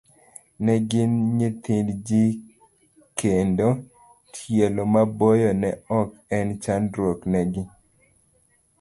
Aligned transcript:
Ne 0.63 0.73
gin 0.89 1.11
nyithind 1.37 1.89
ji 2.07 2.23
kendo, 3.19 3.67
tielo 4.33 4.83
maboyo 4.93 5.49
ne 5.61 5.69
ok 5.99 6.09
en 6.37 6.47
chandruok 6.63 7.19
ne 7.31 7.39
gin. 7.53 7.69